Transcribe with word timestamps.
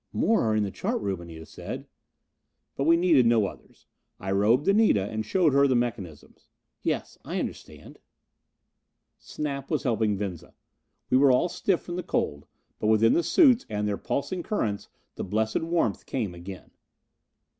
"More 0.13 0.41
are 0.45 0.55
in 0.55 0.63
the 0.63 0.71
chart 0.71 0.99
room," 0.99 1.21
Anita 1.21 1.45
said. 1.45 1.85
But 2.75 2.85
we 2.85 2.97
needed 2.97 3.27
no 3.27 3.45
others. 3.45 3.85
I 4.19 4.31
robed 4.31 4.67
Anita, 4.67 5.03
and 5.07 5.23
showed 5.23 5.53
her 5.53 5.67
the 5.67 5.75
mechanisms. 5.75 6.49
"Yes. 6.81 7.19
I 7.23 7.37
understand." 7.39 7.99
Snap 9.19 9.69
was 9.69 9.83
helping 9.83 10.17
Venza. 10.17 10.55
We 11.11 11.17
were 11.17 11.31
all 11.31 11.49
stiff 11.49 11.81
from 11.81 11.97
the 11.97 12.01
cold; 12.01 12.47
but 12.79 12.87
within 12.87 13.13
the 13.13 13.21
suits 13.21 13.67
and 13.69 13.87
their 13.87 13.97
pulsing 13.97 14.41
currents, 14.41 14.89
the 15.13 15.23
blessed 15.23 15.61
warmth 15.61 16.07
came 16.07 16.33
again. 16.33 16.71